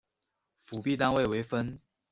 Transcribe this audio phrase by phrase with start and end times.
[0.57, 1.79] 辅币单位为分。